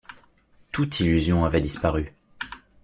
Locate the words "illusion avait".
0.99-1.61